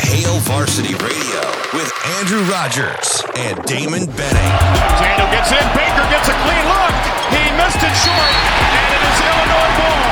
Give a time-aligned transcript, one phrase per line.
[0.00, 1.40] Hail Varsity Radio
[1.76, 4.52] with Andrew Rogers and Damon Benning.
[4.96, 5.60] Daniel gets in.
[5.76, 6.96] Baker gets a clean look.
[7.30, 8.32] He missed it short,
[8.64, 10.08] and it is Illinois ball.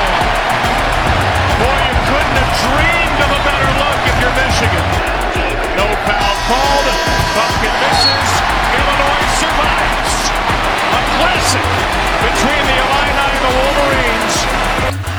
[1.57, 4.87] Boy, you couldn't have dreamed of a better look if you're Michigan.
[5.73, 6.87] No foul called.
[7.33, 8.29] Bucket misses.
[8.77, 10.15] Illinois survives.
[10.93, 11.67] A classic
[12.29, 14.35] between the Illini and the Wolverines.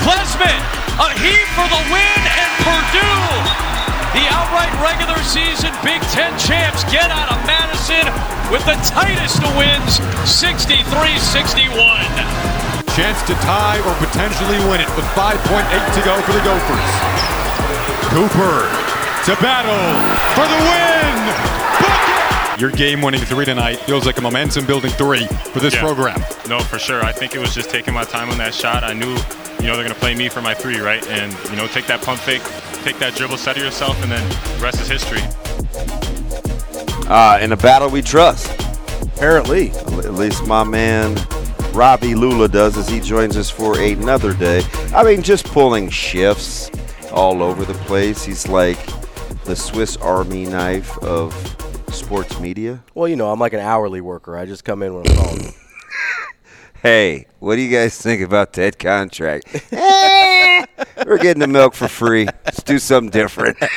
[0.06, 0.62] Klesmit,
[1.02, 3.59] a heave for the win, and Purdue,
[4.14, 8.04] the outright regular season Big Ten champs, get out of Madison
[8.50, 11.70] with the tightest of wins, 63-61.
[12.96, 16.90] Chance to tie or potentially win it with 5.8 to go for the Gophers.
[18.10, 18.66] Cooper
[19.26, 19.78] to battle
[20.34, 21.16] for the win.
[22.60, 25.80] Your game-winning three tonight feels like a momentum-building three for this Yeah.
[25.80, 26.22] program.
[26.48, 27.02] No, for sure.
[27.04, 28.82] I think it was just taking my time on that shot.
[28.84, 29.08] I knew,
[29.60, 31.06] you know, they're going to play me for my three, right?
[31.08, 32.42] And, you know, take that pump fake,
[32.80, 35.20] take that dribble, center yourself, and then the rest is history.
[37.08, 38.48] Uh, in a battle we trust.
[39.02, 39.70] Apparently.
[39.70, 41.16] At least my man
[41.72, 44.62] Ravi Lula does as he joins us for another day.
[44.94, 46.70] I mean, just pulling shifts
[47.12, 48.24] all over the place.
[48.24, 48.78] He's like
[49.44, 51.32] the Swiss Army knife of
[51.92, 52.82] sports media.
[52.94, 54.36] Well, you know, I'm like an hourly worker.
[54.36, 55.54] I just come in when I'm called.
[56.82, 59.70] Hey, what do you guys think about that contract?
[61.06, 62.26] We're getting the milk for free.
[62.44, 63.56] Let's do something different.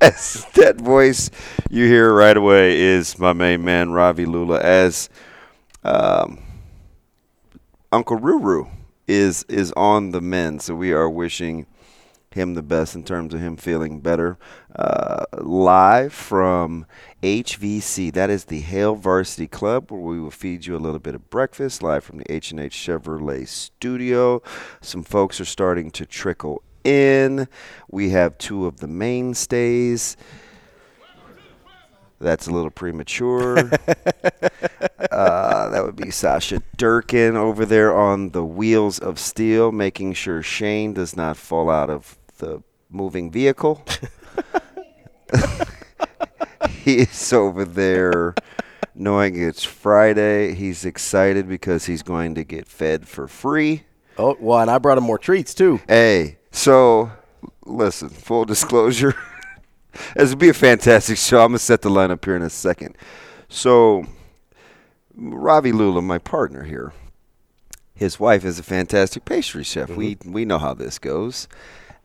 [0.00, 1.30] as that voice
[1.70, 5.08] you hear right away is my main man, Ravi Lula, as
[5.84, 6.42] um,
[7.92, 8.68] Uncle Ruru
[9.06, 10.58] is is on the men.
[10.58, 11.66] So we are wishing
[12.36, 14.38] him the best in terms of him feeling better.
[14.74, 16.86] Uh, live from
[17.22, 21.16] HVC, that is the Hail Varsity Club, where we will feed you a little bit
[21.16, 21.82] of breakfast.
[21.82, 24.42] Live from the H and H Chevrolet studio.
[24.80, 27.48] Some folks are starting to trickle in.
[27.90, 30.16] We have two of the mainstays.
[32.18, 33.58] That's a little premature.
[35.10, 40.42] uh, that would be Sasha Durkin over there on the wheels of steel, making sure
[40.42, 43.84] Shane does not fall out of the moving vehicle.
[46.70, 48.34] he's over there
[48.94, 50.54] knowing it's Friday.
[50.54, 53.84] He's excited because he's going to get fed for free.
[54.18, 55.80] Oh, well, and I brought him more treats, too.
[55.86, 57.10] Hey, so
[57.66, 59.14] listen, full disclosure.
[60.16, 61.40] this would be a fantastic show.
[61.40, 62.96] I'm going to set the line up here in a second.
[63.48, 64.06] So,
[65.14, 66.92] Ravi Lula, my partner here,
[67.94, 69.88] his wife is a fantastic pastry chef.
[69.88, 69.98] Mm-hmm.
[69.98, 71.48] We we know how this goes,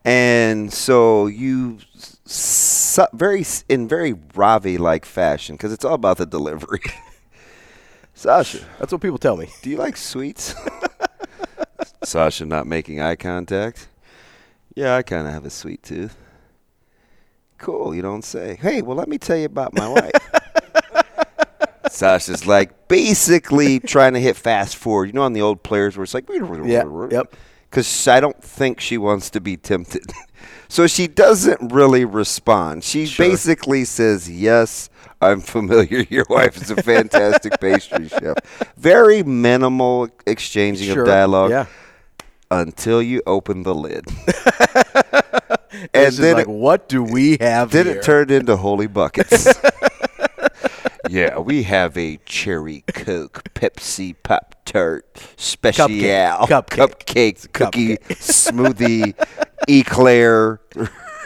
[0.04, 1.78] and so you
[2.24, 6.80] su- very in very Ravi like fashion because it's all about the delivery.
[8.14, 9.48] Sasha, That's what people tell me.
[9.62, 10.54] do you like sweets?
[12.04, 13.88] Sasha not making eye contact.
[14.74, 16.16] Yeah, I kind of have a sweet tooth.
[17.58, 18.56] Cool, you don't say.
[18.60, 20.12] Hey, well, let me tell you about my wife.
[21.90, 25.06] Sasha's like basically trying to hit fast forward.
[25.06, 27.34] You know, on the old players where it's like, Yeah, yep.
[27.72, 30.04] Because I don't think she wants to be tempted.
[30.68, 32.84] so she doesn't really respond.
[32.84, 34.90] She basically says, Yes,
[35.22, 36.04] I'm familiar.
[36.10, 38.36] Your wife is a fantastic pastry chef.
[38.76, 41.00] Very minimal exchanging Sure.
[41.00, 41.64] of dialogue Yeah.
[42.50, 44.04] until you open the lid.
[45.94, 47.96] And and then, like, it, what do we have then here?
[47.96, 49.48] it turned into holy buckets.
[51.12, 55.04] Yeah, we have a cherry Coke, Pepsi Pop Tart,
[55.36, 56.48] Special Cupcake.
[56.48, 59.14] Cupcake, cookie, smoothie,
[59.68, 60.60] eclair.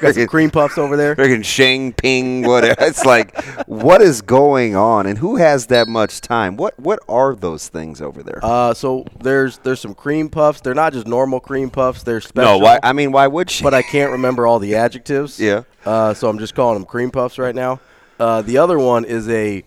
[0.00, 1.14] Got some cream puffs over there.
[1.14, 2.74] Freaking Shang Ping, whatever.
[2.80, 6.56] It's like, what is going on, and who has that much time?
[6.56, 8.40] What what are those things over there?
[8.42, 10.60] Uh, so there's there's some cream puffs.
[10.62, 12.02] They're not just normal cream puffs.
[12.02, 12.58] They're special.
[12.58, 12.80] no, why?
[12.82, 13.62] I mean, why would she?
[13.62, 15.38] but I can't remember all the adjectives.
[15.38, 15.62] Yeah.
[15.84, 17.78] Uh, so I'm just calling them cream puffs right now.
[18.18, 19.62] Uh, the other one is a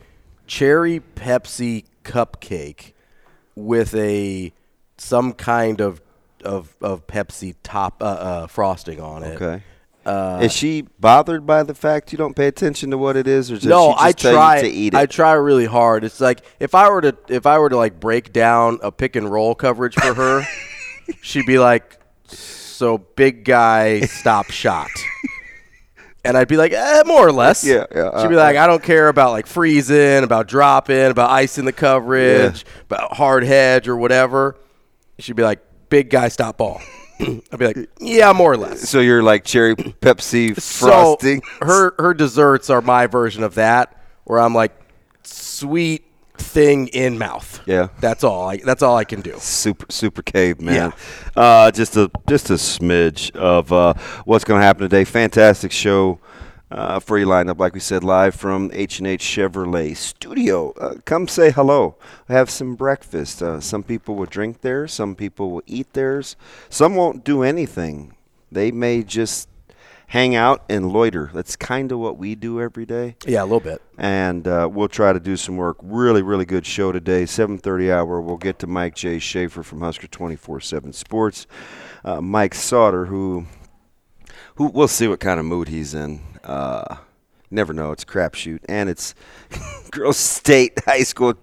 [0.50, 2.94] cherry Pepsi cupcake
[3.56, 4.52] with a
[4.98, 6.02] some kind of
[6.44, 9.42] of, of Pepsi top uh, uh, frosting on it.
[9.42, 9.64] okay.
[10.42, 13.56] is she bothered by the fact you don't pay attention to what it is, or
[13.56, 14.62] does no, she just I try.
[14.62, 14.98] to eat it?
[14.98, 16.04] I try really hard.
[16.04, 19.16] It's like if I were to if I were to like break down a pick
[19.16, 20.44] and roll coverage for her,
[21.22, 24.90] she'd be like, "So big guy, stop shot,"
[26.30, 28.68] and I'd be like, eh, "More or less." Yeah, yeah, She'd be uh, like, "I
[28.68, 33.98] don't care about like freezing, about dropping, about icing the coverage, about hard hedge or
[33.98, 34.56] whatever."
[35.18, 35.60] She'd be like,
[35.90, 36.82] "Big guy, stop ball."
[37.20, 41.42] I'd be like, "Yeah, more or less." so you're like cherry Pepsi So frosting.
[41.62, 44.72] her her desserts are my version of that, where I'm like
[45.24, 46.06] sweet
[46.40, 47.62] thing in mouth.
[47.66, 47.90] Yeah.
[48.00, 48.50] that's all.
[48.50, 49.38] I, that's all I can do.
[49.40, 50.94] super super caveman.
[51.36, 53.94] Uh, just a just a smidge of uh,
[54.26, 55.04] what's going to happen today.
[55.04, 56.20] Fantastic show
[56.72, 60.72] uh, for you lined up, like we said, live from H&H Chevrolet studio.
[60.74, 61.96] Uh, come say hello.
[62.28, 63.42] Have some breakfast.
[63.42, 64.88] Uh, some people will drink there.
[64.88, 66.36] Some people will eat theirs.
[66.70, 68.16] Some won't do anything.
[68.52, 69.50] They may just
[70.10, 71.30] hang out and loiter.
[71.34, 73.16] That's kind of what we do every day.
[73.26, 73.82] Yeah, a little bit.
[73.98, 75.78] And uh, we'll try to do some work.
[75.82, 77.24] Really, really good show today.
[77.24, 78.20] 7:30 hour.
[78.20, 79.20] We'll get to Mike J.
[79.20, 81.48] Schaefer from Husker 24/7 Sports.
[82.04, 83.46] Uh, Mike Sauter, who,
[84.56, 86.22] who we'll see what kind of mood he's in.
[86.44, 86.98] Uh,
[87.52, 87.92] never know.
[87.92, 89.16] It's a crapshoot, and it's
[89.92, 91.34] girls' state high school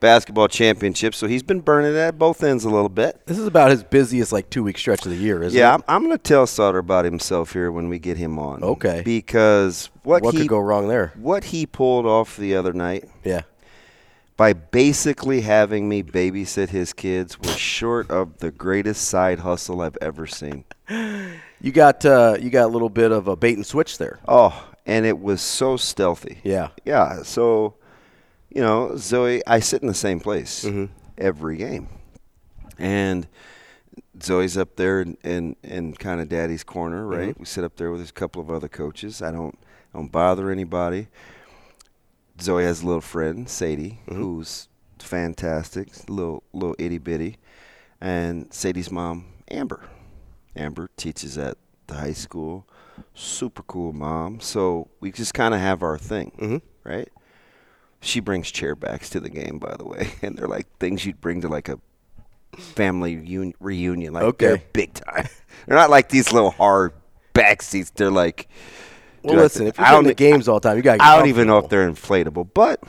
[0.00, 1.14] basketball championship.
[1.14, 3.20] So he's been burning at both ends a little bit.
[3.26, 5.74] This is about his busiest like two week stretch of the year, isn't Yeah, it?
[5.74, 8.62] I'm, I'm going to tell Sauter about himself here when we get him on.
[8.62, 9.02] Okay.
[9.04, 11.12] Because what, What he could go wrong there?
[11.16, 13.42] what he pulled off the other night Yeah.
[14.36, 19.98] by basically having me babysit his kids was short of the greatest side hustle I've
[20.00, 20.64] ever seen.
[21.62, 24.18] You got uh, you got a little bit of a bait and switch there.
[24.26, 26.40] Oh, and it was so stealthy.
[26.42, 26.68] Yeah.
[26.84, 27.22] Yeah.
[27.22, 27.74] So,
[28.48, 30.92] you know, Zoe, I sit in the same place mm-hmm.
[31.18, 31.88] every game.
[32.78, 33.28] And
[34.22, 37.30] Zoe's up there in, in, in kind of daddy's corner, right?
[37.30, 37.40] Mm-hmm.
[37.40, 39.22] We sit up there with a couple of other coaches.
[39.22, 39.58] I don't
[39.92, 41.08] I don't bother anybody.
[42.40, 44.14] Zoe has a little friend, Sadie, mm-hmm.
[44.14, 44.68] who's
[44.98, 47.38] fantastic, little little itty bitty,
[48.00, 49.84] and Sadie's mom, Amber.
[50.56, 52.66] Amber teaches at the high school,
[53.14, 54.40] super cool mom.
[54.40, 56.88] So we just kind of have our thing, mm-hmm.
[56.88, 57.08] right?
[58.00, 61.40] She brings chairbacks to the game, by the way, and they're like things you'd bring
[61.42, 61.78] to like a
[62.58, 64.12] family un- reunion.
[64.12, 64.64] Like they're Okay.
[64.72, 65.28] big time.
[65.66, 66.92] they're not like these little hard
[67.32, 67.90] back seats.
[67.90, 68.48] They're like.
[69.22, 70.82] Well, Dude, listen, th- if you're I in don't the games all the time, you
[70.82, 70.98] got.
[71.00, 72.82] I don't even know if they're inflatable, but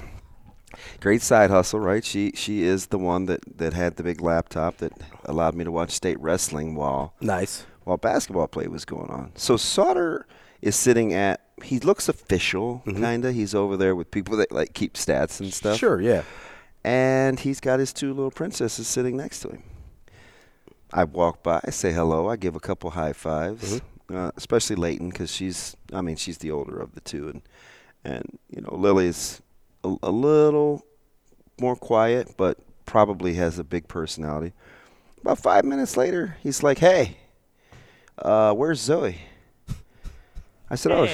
[1.01, 2.05] great side hustle, right?
[2.05, 4.93] She she is the one that, that had the big laptop that
[5.25, 7.65] allowed me to watch state wrestling while nice.
[7.83, 9.31] While basketball play was going on.
[9.35, 10.25] So Sauter
[10.61, 13.01] is sitting at he looks official Mm-hmm.
[13.03, 13.31] kinda.
[13.31, 15.77] He's over there with people that like keep stats and stuff.
[15.77, 16.23] Sure, yeah.
[16.83, 19.63] And he's got his two little princesses sitting next to him.
[20.93, 24.15] I walk by, I say hello, I give a couple high 5s Mm-hmm.
[24.17, 27.41] uh, especially Leighton because she's, I mean, she's the older of the two, and
[28.03, 29.41] and you know Lily's
[29.83, 30.83] a, a little
[31.59, 34.51] more quiet, but probably has a big personality.
[35.21, 37.17] About five minutes later, he's like, "Hey,
[38.21, 39.17] uh, where's Zoe?"
[40.69, 41.07] I said, "Oh,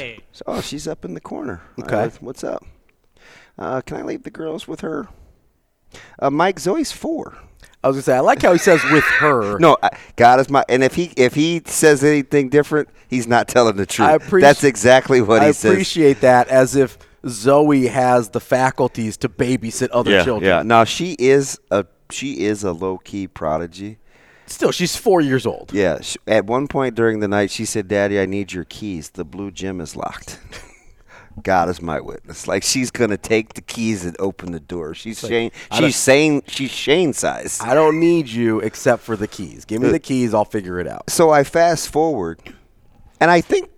[0.45, 1.95] oh, she's up in the corner." Okay.
[1.95, 2.65] Uh, what's up?
[3.57, 5.07] Uh, can I leave the girls with her?
[6.19, 7.37] Uh, Mike, Zoe's four.
[7.83, 9.57] I was gonna say I like how he says with her.
[9.59, 10.63] No, I, God is my.
[10.67, 14.09] And if he if he says anything different, he's not telling the truth.
[14.09, 15.71] I appreci- That's exactly what I he says.
[15.71, 20.49] I appreciate that as if Zoe has the faculties to babysit other yeah, children.
[20.49, 20.63] yeah.
[20.63, 23.99] Now she is a she is a low key prodigy.
[24.47, 25.71] Still, she's four years old.
[25.73, 25.99] Yeah.
[26.01, 29.09] Sh at one point during the night, she said, "Daddy, I need your keys.
[29.11, 30.39] The blue gym is locked."
[31.43, 32.47] God is my witness.
[32.47, 34.95] Like she's gonna take the keys and open the door.
[34.95, 35.51] She's Shane.
[35.73, 37.59] She's saying she's Shane size.
[37.61, 39.65] I don't need you except for the keys.
[39.65, 40.33] Give me uh, the keys.
[40.33, 41.09] I'll figure it out.
[41.09, 42.41] so I fast forward,
[43.19, 43.69] and I think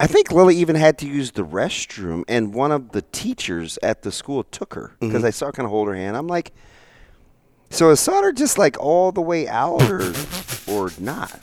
[0.00, 4.02] I think Lily even had to use the restroom, and one of the teachers at
[4.02, 5.26] the school took her because mm-hmm.
[5.26, 6.16] I saw her kind of hold her hand.
[6.16, 6.52] I'm like,
[7.72, 10.12] so is Sauter just like all the way out or
[10.68, 11.40] or not?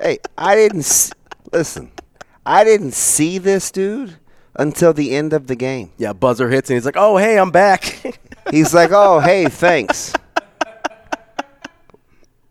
[0.00, 1.12] Hey, I didn't s-
[1.52, 1.90] listen.
[2.44, 4.16] I didn't see this dude
[4.56, 5.92] until the end of the game.
[5.96, 8.18] Yeah, buzzer hits and he's like, "Oh, hey, I'm back."
[8.50, 10.12] He's like, "Oh, hey, thanks."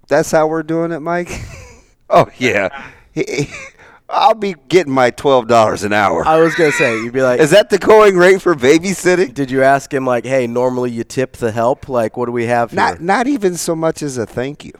[0.07, 1.29] That's how we're doing it, Mike.
[2.09, 2.69] oh yeah,
[4.11, 6.25] I'll be getting my twelve dollars an hour.
[6.27, 9.33] I was gonna say you'd be like, Is that the going rate for babysitting?
[9.33, 11.87] "Did you ask him like, hey, normally you tip the help?
[11.89, 14.73] Like, what do we have here?" Not not even so much as a thank you.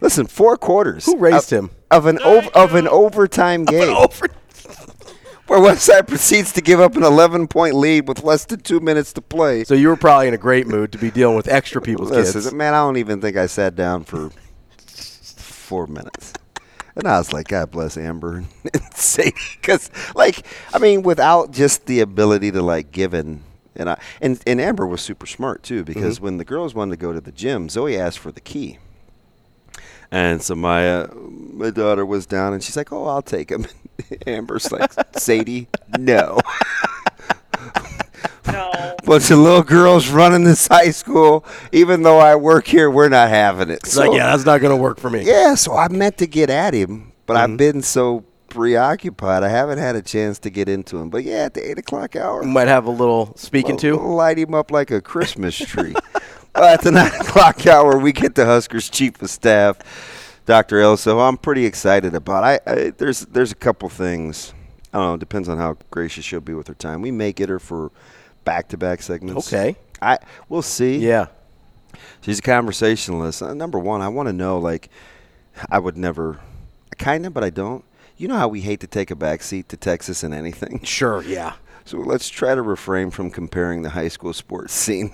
[0.00, 1.04] Listen, four quarters.
[1.04, 1.70] Who raised of, him?
[1.90, 3.94] Of an ov- of an overtime game.
[3.94, 4.28] Over-
[5.46, 9.12] Where Westside proceeds to give up an 11 point lead with less than two minutes
[9.14, 9.64] to play.
[9.64, 12.40] So you were probably in a great mood to be dealing with extra people's Listen,
[12.40, 12.54] kids.
[12.54, 14.30] man, I don't even think I sat down for
[15.36, 16.32] four minutes.
[16.96, 18.44] And I was like, God bless Amber
[18.74, 19.32] and Sadie.
[19.60, 20.44] Because, like,
[20.74, 23.42] I mean, without just the ability to, like, give in.
[23.76, 26.24] And, I, and, and Amber was super smart, too, because Mm-hmm.
[26.24, 28.78] when the girls wanted to go to the gym, Zoe asked for the key.
[30.10, 33.64] And so my uh, my daughter was down, and she's like, "Oh, I'll take him."
[34.26, 36.40] Amber's like, "Sadie, no."
[38.46, 38.96] No.
[39.04, 41.44] bunch of little girls running this high school.
[41.72, 43.86] Even though I work here, we're not having it.
[43.86, 45.22] So, like, yeah, that's not gonna work for me.
[45.24, 45.54] yeah.
[45.54, 47.52] So I meant to get at him, but Mm-hmm.
[47.52, 51.08] I've been so preoccupied, I haven't had a chance to get into him.
[51.10, 53.96] But yeah, at the eight o'clock hour, Might have a little speaking to.
[53.96, 55.94] light him up like a Christmas tree.
[56.52, 59.78] but at the nine o'clock hour, we get the Huskers chief of staff,
[60.46, 60.76] Dr.
[60.78, 61.26] Elso.
[61.26, 62.42] I'm pretty excited about.
[62.42, 64.52] I, I there's there's a couple things
[64.92, 65.14] I don't know.
[65.14, 67.00] It depends on how gracious she'll be with her time.
[67.02, 67.92] We may get her for
[68.50, 69.46] back-to-back segments.
[69.46, 69.76] Okay.
[70.02, 70.96] I we'll see.
[70.96, 71.26] Yeah.
[72.20, 73.42] She's a conversationalist.
[73.42, 74.58] Uh, number one, I want to know.
[74.58, 74.90] Like,
[75.70, 76.40] I would never,
[76.98, 77.84] kind of, but I don't.
[78.16, 80.80] You know how we hate to take a backseat to Texas in anything.
[80.84, 81.22] Sure.
[81.22, 81.52] Yeah.
[81.84, 85.12] So let's try to refrain from comparing the high school sports scene.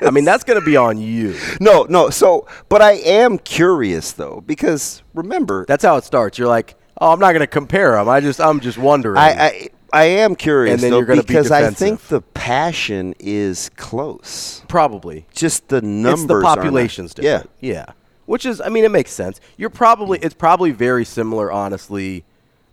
[0.00, 1.36] I mean, that's going to be on you.
[1.60, 2.10] no, no.
[2.10, 6.38] So, but I am curious though, because remember, That's how it starts.
[6.38, 8.08] You're like, oh, I'm not going to compare them.
[8.08, 9.18] I just, I'm just wondering.
[9.18, 11.78] I, I I am curious And then though, you're gonna be because I defensive.
[11.78, 14.62] think the passion is close.
[14.68, 15.26] probably.
[15.34, 16.20] Just the numbers.
[16.22, 17.42] it's the are not- population's Yeah.
[17.60, 17.86] Yeah.
[18.26, 19.40] Which is, I mean, it makes sense.
[19.58, 22.24] You're probably, it's probably very similar, honestly,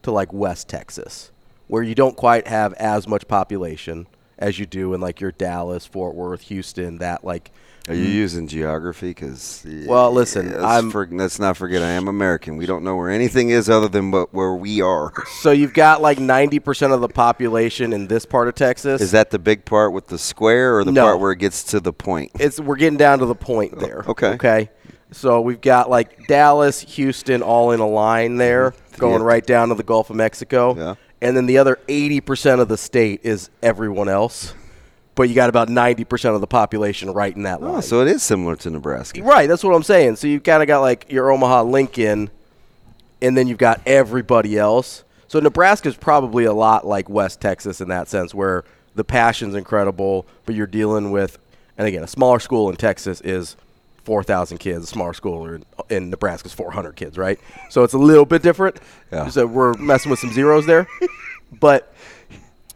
[0.04, 1.32] to like West Texas,
[1.68, 4.08] where you don't quite have as much population
[4.38, 7.00] as you do in like your Dallas, Fort Worth, Houston.
[7.00, 7.52] That like,
[7.89, 9.10] Are you using geography?
[9.10, 12.55] Because Well, listen, let's, I'm- for, let's not forget I am American.
[12.55, 15.12] We don't know where anything is other than but where we are.
[15.41, 19.01] so you've got like 90% of the population in this part of Texas.
[19.01, 21.03] Is that the big part with the square, or the No.
[21.05, 22.31] part where it gets to the point?
[22.39, 24.03] it's we're getting down to the point there.
[24.08, 24.27] okay.
[24.34, 24.69] Okay.
[25.12, 29.22] So we've got like Dallas, Houston, all in a line there, going Mm-hmm.
[29.24, 29.27] Yeah.
[29.27, 30.75] right down to the Gulf of Mexico.
[30.77, 30.96] Yeah.
[31.22, 34.53] And then the other eighty percent of the state is everyone else.
[35.20, 37.76] But you got about ninety percent of the population right in that oh, line.
[37.76, 39.22] Oh, so it is similar to Nebraska.
[39.22, 40.16] right, that's what I'm saying.
[40.16, 42.30] So you've kind of got like your Omaha Lincoln,
[43.22, 45.04] and then you've got everybody else.
[45.28, 48.64] So Nebraska's probably a lot like West Texas in that sense, where
[48.96, 51.38] the passion's incredible, but you're dealing with,
[51.78, 53.58] and again, a smaller school in Texas is
[54.06, 54.86] 4,000 kids.
[54.86, 57.38] A smaller school in, in Nebraska's 400 kids, right?
[57.70, 58.80] So it's a little bit different.
[59.12, 59.28] Yeah.
[59.28, 60.88] So we're messing with some zeros there,
[61.60, 61.94] but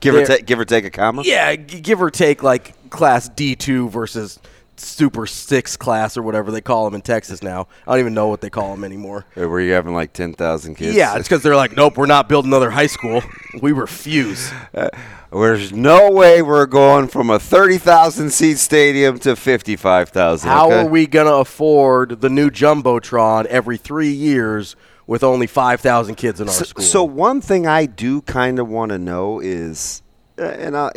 [0.04, 1.24] Give or take, give or take a comma.
[1.26, 4.40] yeah, g- give or take, like class D two versus
[4.76, 7.68] Super Six class or whatever they call them in Texas now.
[7.88, 9.26] I don't even know what they call them anymore.
[9.38, 10.96] Uh, or Where you having like ten thousand kids?
[10.96, 13.22] Yeah, it's because they're like, nope, we're not building another high school.
[13.62, 14.52] We refuse.
[14.76, 14.90] Uh,
[15.32, 20.50] there's no way we're going from a thirty thousand seat stadium to fifty five thousand.
[20.50, 24.76] How are we gonna afford the new jumbotron every three years
[25.08, 26.84] with only five thousand kids in our So, school?
[26.84, 30.02] so one thing I do kind of want to know is,
[30.40, 30.92] uh, and I,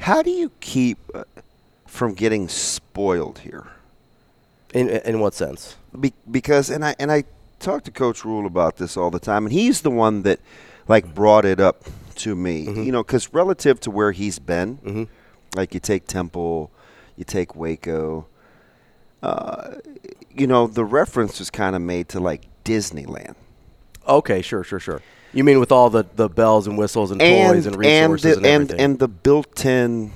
[0.00, 1.24] how do you keep uh,
[1.86, 3.66] from getting spoiled here?
[4.74, 5.76] in in what sense?
[5.98, 7.24] Be, because and I and I
[7.58, 10.40] talk to Coach Rhule about this all the time, and he's the one that
[10.86, 11.84] like brought it up
[12.16, 12.66] to me.
[12.66, 12.82] Mm-hmm.
[12.82, 15.08] You know, because relative to where he's been,
[15.54, 16.70] like you take Temple,
[17.16, 18.26] you take Waco.
[19.22, 19.76] Uh,
[20.30, 23.34] you know, the reference was kind of made to like Disneyland.
[24.06, 25.02] Okay, sure, sure, sure.
[25.32, 28.48] You mean with all the, the bells and whistles and toys and resources and, the,
[28.48, 28.80] and, everything?
[28.80, 30.12] and the built-in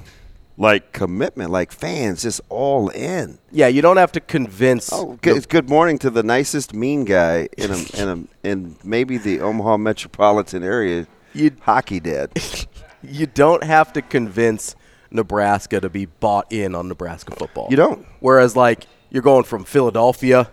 [0.56, 3.38] like commitment, like fans just all in.
[3.50, 4.92] yeah, you don't have to convince.
[4.92, 8.76] Oh, good, it's good morning to the nicest mean guy in a, in a, in
[8.84, 11.06] maybe the Omaha metropolitan area.
[11.34, 12.30] You'd- hockey dad.
[13.02, 14.76] you don't have to convince
[15.10, 17.68] Nebraska to be bought in on Nebraska football.
[17.70, 18.06] You don't.
[18.20, 20.50] Whereas, like, you're going from Philadelphia,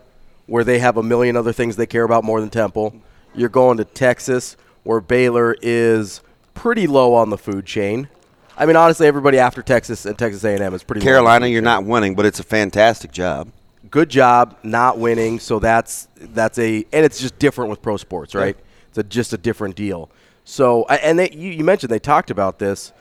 [0.50, 2.96] where they have a million other things they care about more than Temple.
[3.36, 6.22] You're going to Texas, where Baylor is
[6.54, 8.10] pretty low on the food chain.
[8.58, 11.00] I mean, honestly, everybody after Texas and Texas A&M is pretty.
[11.00, 13.50] low on the Carolina, you're not winning, but it's a fantastic job.
[13.90, 18.36] good job not winning so that's that's a and it's just different with pro sports
[18.36, 18.56] right
[18.90, 20.12] it's a, just a different deal
[20.44, 22.92] so and they, you, you mentioned they talked about this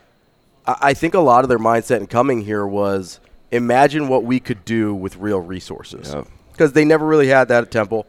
[0.65, 3.19] I, I think a lot of their mindset in coming here was
[3.51, 6.27] imagine what we could do with real resources Yep.
[6.59, 8.05] Because they never really had that at temple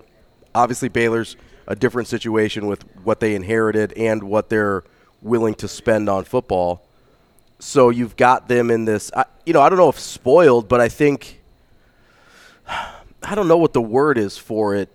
[0.54, 4.82] obviously baylor's a different situation with what they inherited and what they're
[5.22, 6.84] willing to spend on football
[7.60, 9.10] so you've got them in this
[9.46, 11.40] you know i don't know if spoiled but i think
[13.22, 14.88] I don't know what the word is for it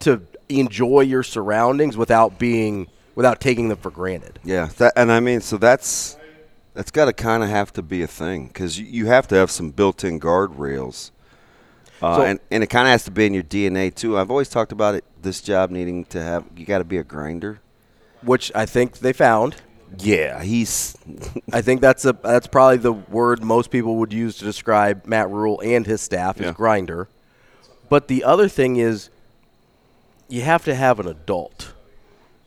[0.00, 4.38] to enjoy your surroundings without being without taking them for granted.
[4.44, 6.16] Yeah, that, and I mean, so that's
[6.74, 9.34] that's got to kind of have to be a thing because you, you have to
[9.36, 11.10] have some built-in guardrails,
[12.02, 14.18] uh, So- and and it kind of has to be in your DNA too.
[14.18, 15.04] I've always talked about it.
[15.22, 17.60] This job needing to have you got to be a grinder.
[18.22, 19.56] Which I think they found.
[19.98, 20.96] Yeah, he's
[21.52, 25.30] I think that's a that's probably the word most people would use to describe Matt
[25.30, 26.52] Rhule and his staff is Yeah.
[26.52, 27.08] grinder.
[27.88, 29.10] But the other thing is
[30.28, 31.72] you have to have an adult.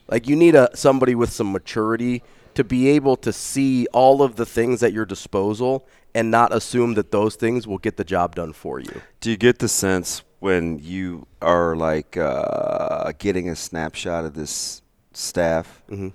[0.09, 2.23] Like you need a somebody with some maturity
[2.59, 6.93] to be able to see all of the things at your disposal and not assume
[6.95, 9.01] that those things will get the job done for you.
[9.21, 14.81] Do you get the sense when you are like uh, getting a snapshot of this
[15.13, 15.81] staff?
[15.89, 16.09] Mm-hmm.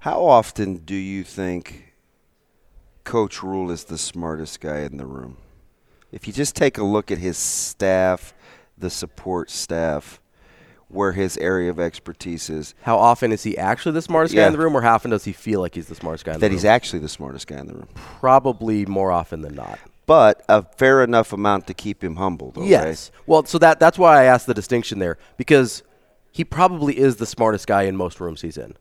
[0.00, 1.94] How often do you think
[3.04, 5.38] Coach Rhule is the smartest guy in the room?
[6.12, 8.34] If you just take a look at his staff,
[8.76, 10.20] the support staff,
[10.88, 12.74] where his area of expertise is.
[12.82, 15.24] How often is he actually the smartest guy in the room, or how often does
[15.24, 16.56] he feel like he's the smartest guy in That the room?
[16.56, 17.88] That he's actually the smartest guy in the room.
[18.20, 19.78] Probably more often than not.
[20.06, 23.10] But a fair enough amount to keep him humble, though, Yes.
[23.26, 25.82] Well, so that that's why I asked the distinction there because
[26.30, 28.74] he probably is the smartest guy in most rooms he's in.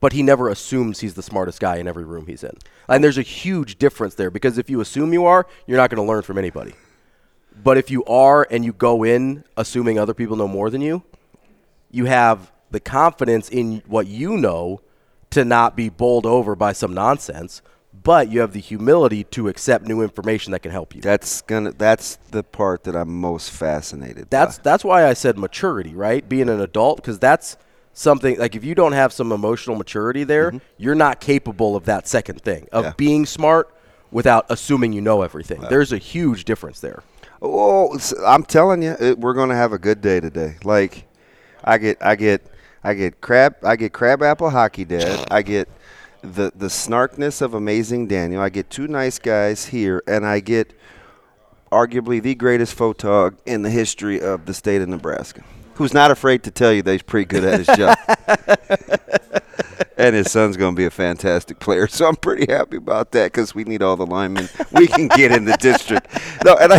[0.00, 2.56] But he never assumes he's the smartest guy in every room he's in.
[2.88, 6.04] And there's a huge difference there because if you assume you are, you're not going
[6.04, 6.74] to learn from anybody.
[7.62, 11.02] But if you are and you go in assuming other people know more than you,
[11.92, 14.80] you have the confidence in what you know
[15.30, 17.62] to not be bowled over by some nonsense,
[18.02, 21.00] but you have the humility to accept new information that can help you.
[21.02, 21.70] That's gonna.
[21.72, 24.28] That's the part that I'm most fascinated.
[24.30, 24.62] That's by.
[24.64, 26.26] that's why I said maturity, right?
[26.28, 27.56] Being an adult, because that's
[27.92, 32.08] something like if you don't have some emotional maturity there, you're not capable of that
[32.08, 32.88] second thing of Mm-hmm.
[32.88, 32.92] Yeah.
[32.96, 33.72] being smart
[34.10, 35.60] without assuming you know everything.
[35.70, 37.02] There's a huge difference there.
[37.40, 40.56] Oh, I'm telling you, it, we're gonna have a good day today.
[40.64, 41.04] Like,
[41.64, 42.46] I get, I get,
[42.84, 45.26] I get crab, I get crab apple hockey dad.
[45.30, 45.68] I get
[46.22, 48.40] the the snarkness of amazing Daniel.
[48.40, 50.72] I get two nice guys here, and I get
[51.70, 55.42] arguably the greatest photog in the history of the state of Nebraska,
[55.74, 57.98] who's not afraid to tell you that he's pretty good at his job.
[59.96, 61.86] and his son's going to be a fantastic player.
[61.86, 65.32] So I'm pretty happy about that because we need all the linemen we can get
[65.32, 66.08] in the district.
[66.44, 66.78] No, and I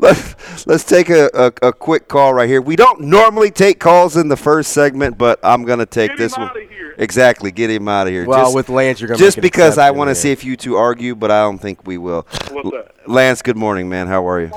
[0.00, 2.60] let's let's take a, a, a quick call right here.
[2.60, 6.18] We don't normally take calls in the first segment, but I'm going to take Get
[6.18, 6.50] this him one.
[6.50, 6.94] outta here.
[6.98, 8.26] Exactly, get him out of here.
[8.26, 10.56] Well, just, with Lance, you're gonna just make because I want to see if you
[10.56, 12.26] two argue, but I don't think we will.
[12.50, 12.70] What's?
[13.06, 14.06] Lance, good morning, man.
[14.08, 14.52] How are you?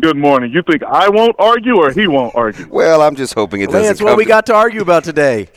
[0.00, 0.50] Good morning.
[0.50, 2.66] You think I won't argue or he won't argue?
[2.68, 5.48] Well, I'm just hoping it doesn't Lance, come what we got to argue about today?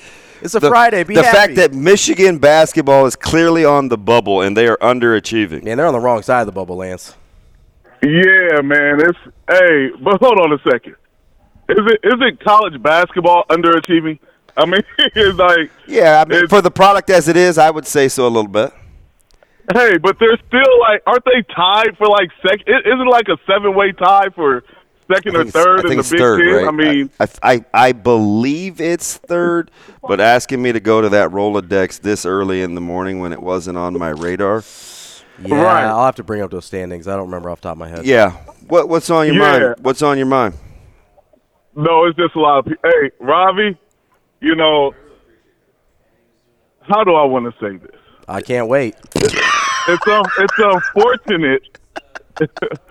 [0.42, 1.04] It's a the, Friday.
[1.04, 1.38] Be the happy.
[1.38, 5.64] fact that Michigan basketball is clearly on the bubble and they are underachieving.
[5.64, 7.16] man, they're on the wrong side of the bubble, Lance.
[8.02, 9.00] Yeah, man.
[9.02, 9.18] It's
[9.50, 10.96] hey, but hold on a second.
[11.70, 14.20] Is it is it college basketball underachieving?
[14.58, 17.86] I mean, it's like Yeah, I mean, for the product as it is, I would
[17.86, 18.72] say so a little bit.
[19.74, 22.66] hey, but they're still like, aren't they tied for like second?
[22.86, 24.64] Isn't it like a seven way tie for
[25.12, 26.56] second or third I think in the it's Big third, Ten?
[26.56, 26.68] right?
[26.68, 29.72] I mean, I, I, I believe it's third,
[30.08, 33.42] but asking me to go to that Rolodex this early in the morning when it
[33.42, 34.64] wasn't on my radar.
[35.44, 35.84] Yeah, Right.
[35.86, 37.08] I'll have to bring up those standings.
[37.08, 38.06] I don't remember off the top of my head.
[38.06, 38.32] Yeah.
[38.68, 39.60] What What's on your Yeah.
[39.60, 39.76] mind?
[39.80, 40.56] What's on your mind?
[41.76, 42.90] no, it's just a lot of people.
[42.90, 43.78] Hey, Ravi,
[44.42, 44.94] you know,
[46.82, 47.96] how do I want to say this?
[48.28, 48.96] I can't wait.
[49.16, 51.62] it's um, it's unfortunate.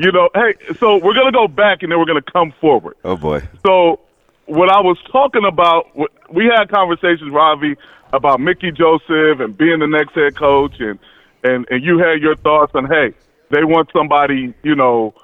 [0.00, 2.96] you know, hey, so we're gonna go back and then we're gonna come forward.
[3.04, 3.40] Oh boy.
[3.64, 4.00] So,
[4.46, 5.86] what I was talking about,
[6.32, 7.76] we had conversations, Ravi,
[8.12, 10.98] about Mickey Joseph and being the next head coach, and
[11.44, 13.12] and and you had your thoughts on, hey,
[13.50, 15.14] they want somebody, you know,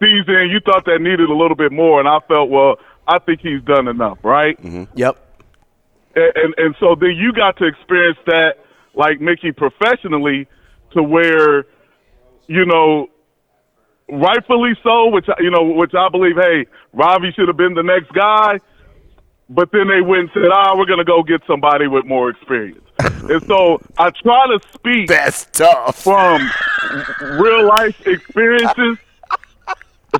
[0.00, 0.50] seasoned.
[0.50, 2.76] You thought that needed a little bit more, and I felt, well,
[3.06, 4.60] I think he's done enough, right?
[4.60, 4.84] Mm-hmm.
[4.96, 5.16] Yep.
[6.16, 8.56] and, and and so then you got to experience that
[8.94, 10.48] like Mickey professionally
[10.92, 11.66] to where
[12.48, 13.08] you know
[14.10, 17.82] rightfully so which I- you know which I believe hey Ravi should have been the
[17.82, 18.58] next guy
[19.50, 22.30] but then they went and said ah we're going to go get somebody with more
[22.30, 26.02] experience and so I try to speak That's tough.
[26.02, 26.40] from
[27.38, 28.98] real life experiences.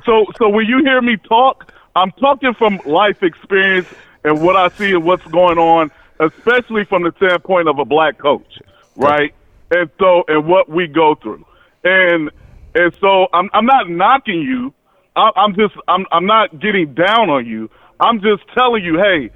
[0.05, 3.87] So, so when you hear me talk, I'm talking from life experience
[4.23, 8.17] and what I see and what's going on, especially from the standpoint of a black
[8.17, 8.59] coach,
[8.95, 9.33] right?
[9.71, 11.43] And so, and what we go through,
[11.83, 12.29] and
[12.75, 14.73] and so I'm I'm not knocking you.
[15.15, 17.69] I, I'm just I'm I'm not getting down on you.
[17.99, 19.29] I'm just telling you, hey,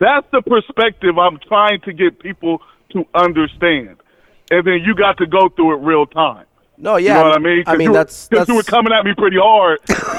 [0.00, 2.58] that's the perspective I'm trying to get people
[2.92, 3.96] to understand.
[4.50, 6.46] And then you got to go through it real time.
[6.76, 7.16] No, yeah.
[7.18, 7.64] you know what I mean?
[7.66, 9.78] I mean, were- that's 'cause that's you were coming at me pretty hard,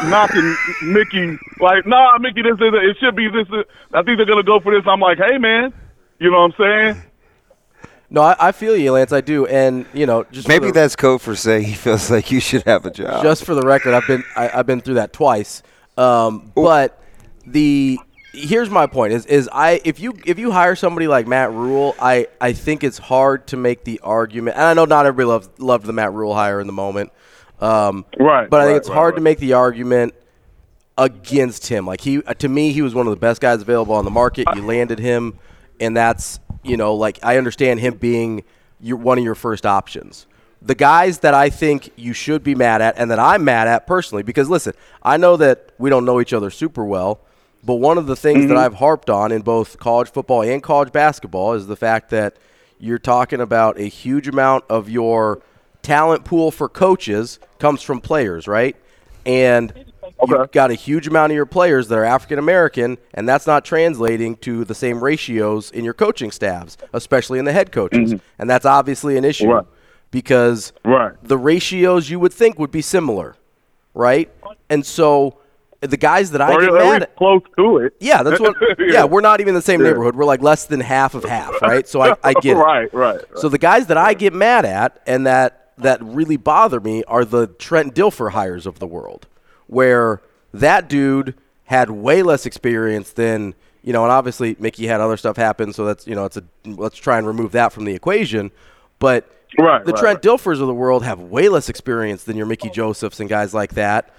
[0.09, 3.47] knocking Mickey like, nah, Mickey, this is it should be this.
[3.47, 4.87] Is, I think they're gonna go for this.
[4.87, 5.73] I'm like, hey, man,
[6.19, 7.03] you know what I'm saying?
[8.09, 8.21] No.
[8.21, 9.11] I, I feel you, Lance.
[9.11, 12.31] I do, and you know, just Maybe the- that's code for saying he feels like
[12.31, 13.23] you should have a job.
[13.23, 15.63] just for the record, I've been I, I've been through that twice.
[15.97, 17.01] Um, but
[17.45, 17.99] the
[18.33, 21.95] here's my point is is I if you if you hire somebody like Matt Rhule,
[21.99, 24.57] I I think it's hard to make the argument.
[24.57, 27.11] And I know not everybody loves loved the Matt Rhule hire in the moment.
[27.61, 29.19] Um, Right, But I think right, it's right, hard right.
[29.19, 30.13] to make the argument
[30.97, 31.85] against him.
[31.85, 34.47] Like he to me, he was one of the best guys available on the market.
[34.55, 35.39] You landed him,
[35.79, 38.43] and that's you know like I understand him being
[38.79, 40.27] your one of your first options.
[40.61, 43.85] The guys that I think you should be mad at, and that I'm mad at
[43.85, 44.73] personally, because listen,
[45.03, 47.19] I know that we don't know each other super well,
[47.63, 48.57] but one of the things that mm-hmm.
[48.57, 52.37] I've harped on in both college football and college basketball is the fact that
[52.79, 55.41] you're talking about a huge amount of your
[55.81, 58.75] talent pool for coaches comes from players, right?
[59.25, 59.93] And
[60.27, 63.65] you've got a huge amount of your players that are African American, and that's not
[63.65, 68.13] translating to the same ratios in your coaching staffs, especially in the head coaches.
[68.39, 69.53] And that's obviously an issue Mm-hmm.
[69.53, 69.65] Right.
[70.11, 71.13] because Right.
[71.23, 73.35] the ratios you would think would be similar,
[73.93, 74.31] right?
[74.69, 75.37] And so
[75.81, 77.93] the guys that I or get at mad at, close to it.
[77.99, 78.55] yeah, that's what.
[78.79, 79.87] yeah, we're not even in the same Yeah.
[79.89, 80.15] neighborhood.
[80.15, 81.87] We're like less than half of half, right?
[81.87, 83.21] So I, I get right, right, right.
[83.35, 87.25] So the guys that I get mad at and that that really bother me are
[87.25, 89.27] the Trent Dilfer hires of the world,
[89.67, 90.21] where
[90.53, 95.37] that dude had way less experience than you know, and obviously Mickey had other stuff
[95.37, 98.51] happen, so that's you know, it's a let's try and remove that from the equation.
[98.99, 102.45] But Right, the right, Trent Dilfers of the world have way less experience than your
[102.47, 104.13] Mickey Josephs and guys like that.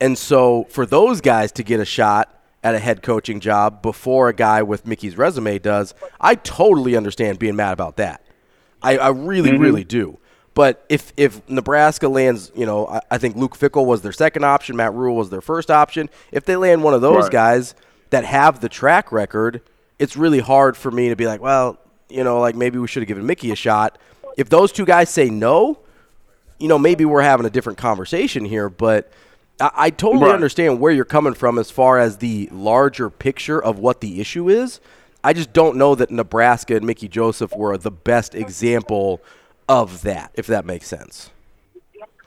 [0.00, 2.34] And so for those guys to get a shot
[2.64, 7.38] at a head coaching job before a guy with Mickey's resume does, I totally understand
[7.38, 8.24] being mad about that.
[8.82, 9.62] I, I really, Mm-hmm.
[9.62, 10.18] really do.
[10.54, 14.44] But if if Nebraska lands, you know, I, I think Luke Fickell was their second
[14.44, 16.10] option, Matt Rhule was their first option.
[16.32, 17.32] If they land one of those Right.
[17.32, 17.74] guys
[18.10, 19.62] that have the track record,
[19.98, 23.02] it's really hard for me to be like, well, you know, like maybe we should
[23.02, 23.96] have given Mickey a shot.
[24.36, 25.78] If those two guys say no,
[26.58, 29.12] you know, maybe we're having a different conversation here, but
[29.60, 30.34] I, I totally Right.
[30.34, 34.48] understand where you're coming from as far as the larger picture of what the issue
[34.48, 34.80] is.
[35.22, 39.20] I just don't know that Nebraska and Mickey Joseph were the best example
[39.70, 41.30] of that, if that makes sense.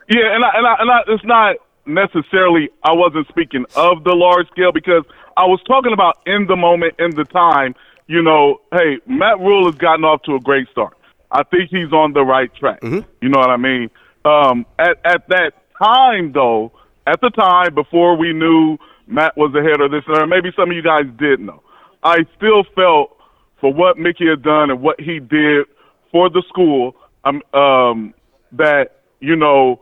[0.08, 2.70] Yeah, and I, and I, and I, it's not necessarily.
[2.82, 5.04] I wasn't speaking of the large scale because
[5.36, 7.74] I was talking about in the moment, in the time.
[8.06, 10.96] You know, hey, Matt Rhule has gotten off to a great start.
[11.30, 12.80] I think he's on the right track.
[13.20, 13.90] You know what I mean?
[14.24, 16.72] Um, at at that time, though,
[17.06, 20.76] at the time before we knew Matt was ahead of this, or maybe some of
[20.76, 21.62] you guys did know,
[22.02, 23.16] I still felt
[23.60, 25.66] for what Mickey had done and what he did
[26.10, 28.14] for the school, um, um,
[28.52, 29.80] that you know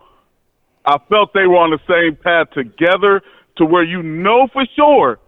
[0.85, 3.23] I felt they were on the same path together
[3.57, 5.19] to where you know for sure,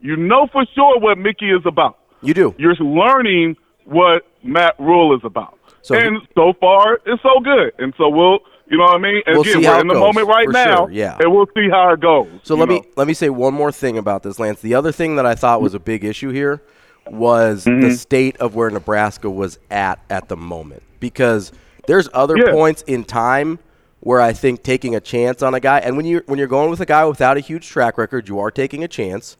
[0.00, 1.98] you know for sure what Mickey is about.
[2.22, 2.54] You do.
[2.58, 5.58] You're learning what Matt Rhule is about.
[5.82, 7.72] So- and so far, it's so good.
[7.78, 9.22] And so we'll, you know what I mean?
[9.26, 10.76] We'll Again, see we're in the goes, moment right now.
[10.86, 11.16] sure, yeah.
[11.18, 12.28] And we'll see how it goes.
[12.42, 14.60] So let me let me say one more thing about this, Lance.
[14.60, 16.62] The other thing that I thought was a big issue here
[17.10, 17.80] was Mm-hmm.
[17.80, 21.50] the state of where Nebraska was at at the moment, because
[21.86, 22.52] there's other Yeah.
[22.52, 23.58] points in time
[24.00, 26.70] where I think taking a chance on a guy, and when you when you're going
[26.70, 29.36] with a guy without a huge track record, you are taking a chance.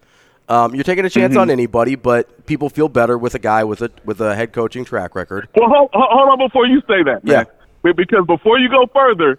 [0.48, 1.40] Um, you're taking a chance Mm-hmm.
[1.42, 4.84] on anybody, but people feel better with a guy with a with a head coaching
[4.84, 5.48] track record.
[5.54, 7.24] Well, hold, hold on before you say that, man.
[7.24, 7.44] Yeah.
[7.84, 9.38] Be- Because before you go further,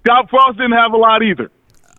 [0.00, 1.50] Scott Frost didn't have a lot either.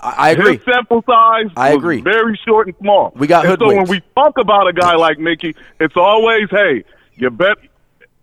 [0.02, 0.58] I, I agree.
[0.58, 2.02] His sample size I agree.
[2.02, 3.14] very short and small.
[3.16, 6.84] We got and so when we talk about a guy like Mickey, it's always, hey,
[7.16, 7.58] you bet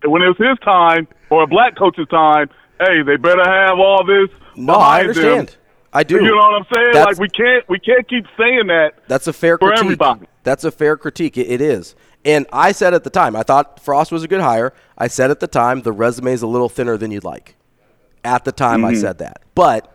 [0.05, 4.03] when it was his time or a black coach's time, hey, they better have all
[4.05, 4.29] this.
[4.55, 5.25] No, I behind them.
[5.39, 5.57] understand.
[5.95, 6.15] I do.
[6.15, 6.93] You know what I'm saying?
[6.93, 8.93] That's- like we can't we can't keep saying that.
[9.07, 9.83] That's a fair for critique.
[9.85, 10.27] everybody.
[10.43, 11.37] That's a fair critique.
[11.37, 11.95] It, it is.
[12.25, 14.73] And I said at the time, I thought Frost was a good hire.
[14.97, 17.55] I said at the time, the resume is a little thinner than you'd like.
[18.23, 18.85] At the time, Mm-hmm.
[18.87, 19.41] I said that.
[19.55, 19.89] But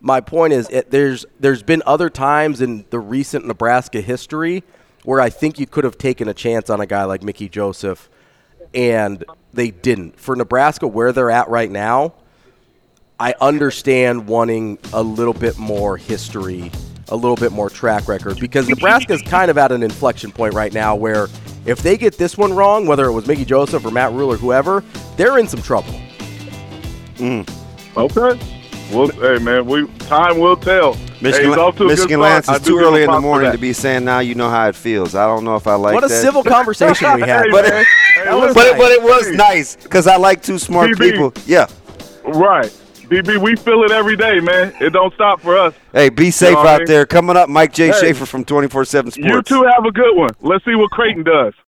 [0.00, 4.62] my point is, it, there's there's been other times in the recent Nebraska history
[5.04, 8.08] where I think you could have taken a chance on a guy like Mickey Joseph,
[8.74, 10.18] and they didn't.
[10.18, 12.14] For Nebraska, where they're at right now,
[13.18, 16.72] I understand wanting a little bit more history,
[17.08, 20.72] a little bit more track record because Nebraska's kind of at an inflection point right
[20.72, 21.28] now where
[21.64, 24.36] if they get this one wrong, whether it was Mickey Joseph or Matt Rhule or
[24.36, 24.82] whoever,
[25.16, 25.94] they're in some trouble.
[27.16, 27.48] Mm.
[27.96, 28.61] Okay.
[28.92, 30.92] Well, hey man, we time will tell.
[30.94, 32.20] hey, Michigan, he's off to Michigan.
[32.20, 34.68] Lance I is too early in the morning to be saying now you know how
[34.68, 35.14] it feels.
[35.14, 35.94] I don't know if I like it.
[35.94, 36.20] what a that.
[36.20, 37.46] civil conversation we had.
[37.46, 40.42] Hey, but it, Hey, was but, listen, it, but it was nice because I like
[40.42, 40.98] two smart DB.
[40.98, 41.32] people.
[41.46, 41.66] Yeah.
[42.24, 42.66] Right.
[43.08, 44.72] DB, we feel it every day, man.
[44.80, 45.74] It don't stop for us.
[45.92, 46.86] Hey, be safe know what I out mean?
[46.88, 47.06] there.
[47.06, 47.88] Coming up, Mike J.
[47.88, 47.92] Hey.
[48.00, 49.26] Schaefer from 24 7 Sports.
[49.28, 50.30] You two have a good one.
[50.40, 51.52] Let's see what Creighton does.